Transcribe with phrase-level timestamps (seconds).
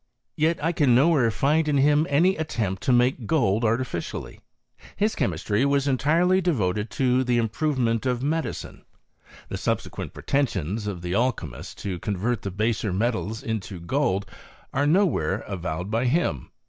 [0.35, 4.39] Yet I can nowhere find in him any attempt to make gold artificially.
[4.95, 8.83] His ehemistiy was entirely devoted to the improvement of medicine..
[9.49, 14.25] The subsequent pretensions of the alchy milts to convert the baser metals into gold
[14.73, 16.49] are no where avowed by him.